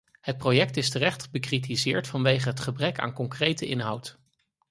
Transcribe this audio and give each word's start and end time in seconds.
Het 0.21 0.37
project 0.37 0.77
is 0.77 0.89
terecht 0.89 1.31
bekritiseerd 1.31 2.07
vanwege 2.07 2.49
het 2.49 2.59
gebrek 2.59 2.99
aan 2.99 3.13
concrete 3.13 3.67
inhoud. 3.67 4.19